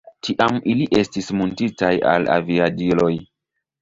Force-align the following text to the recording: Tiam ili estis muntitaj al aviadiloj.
Tiam 0.27 0.55
ili 0.73 0.87
estis 1.01 1.29
muntitaj 1.41 1.93
al 2.13 2.29
aviadiloj. 2.39 3.13